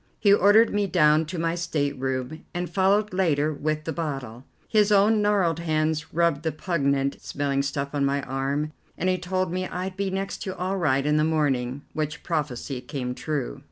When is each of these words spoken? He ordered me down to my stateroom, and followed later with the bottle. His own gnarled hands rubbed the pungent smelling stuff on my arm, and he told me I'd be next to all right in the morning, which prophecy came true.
He 0.19 0.33
ordered 0.33 0.73
me 0.73 0.87
down 0.87 1.27
to 1.27 1.37
my 1.37 1.53
stateroom, 1.53 2.43
and 2.55 2.67
followed 2.67 3.13
later 3.13 3.53
with 3.53 3.83
the 3.83 3.93
bottle. 3.93 4.45
His 4.67 4.91
own 4.91 5.21
gnarled 5.21 5.59
hands 5.59 6.11
rubbed 6.11 6.41
the 6.41 6.51
pungent 6.51 7.21
smelling 7.21 7.61
stuff 7.61 7.93
on 7.93 8.03
my 8.03 8.23
arm, 8.23 8.71
and 8.97 9.09
he 9.09 9.19
told 9.19 9.51
me 9.53 9.67
I'd 9.67 9.95
be 9.95 10.09
next 10.09 10.41
to 10.41 10.57
all 10.57 10.77
right 10.77 11.05
in 11.05 11.17
the 11.17 11.23
morning, 11.23 11.83
which 11.93 12.23
prophecy 12.23 12.81
came 12.81 13.13
true. 13.13 13.59